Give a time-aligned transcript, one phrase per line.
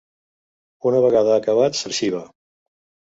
[0.91, 2.23] Una vegada ha acabat, s'arxiva.